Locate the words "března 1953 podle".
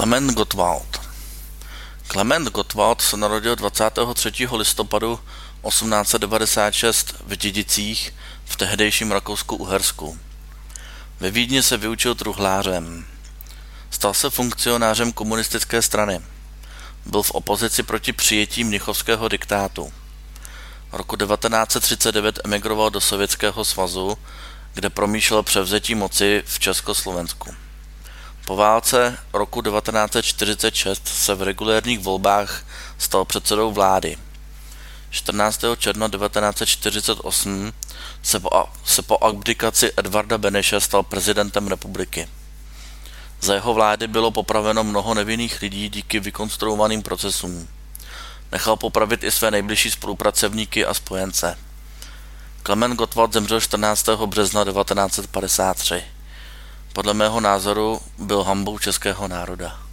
54.08-57.14